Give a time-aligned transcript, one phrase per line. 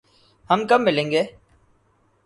[0.49, 1.23] ہم کب ملیں گے؟